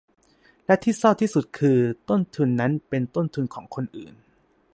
[0.65, 1.77] และที่เศร้าที่สุดคือ
[2.09, 4.13] ต้นทุนนั้นเป็นต้นทุนของคนอื่น